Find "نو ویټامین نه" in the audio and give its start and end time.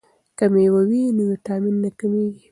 1.15-1.89